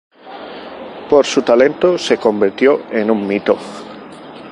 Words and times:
Por 1.11 1.27
su 1.27 1.43
talento 1.43 1.95
se 1.95 2.17
convirtió 2.17 2.81
en 2.91 3.11
un 3.11 3.27
mito. 3.27 3.55